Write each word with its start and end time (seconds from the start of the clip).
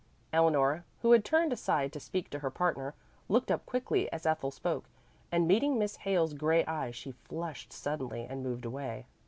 Eleanor, 0.33 0.83
who 1.03 1.11
had 1.11 1.23
turned 1.23 1.53
aside 1.53 1.93
to 1.93 1.99
speak 1.99 2.27
to 2.31 2.39
her 2.39 2.49
partner, 2.49 2.95
looked 3.29 3.51
up 3.51 3.63
quickly 3.67 4.11
as 4.11 4.25
Ethel 4.25 4.49
spoke, 4.49 4.85
and 5.31 5.47
meeting 5.47 5.77
Miss 5.77 5.97
Hale's 5.97 6.33
gray 6.33 6.65
eyes 6.65 6.95
she 6.95 7.11
flushed 7.11 7.71
suddenly 7.71 8.23
and 8.27 8.41
moved 8.41 8.65
away. 8.65 9.05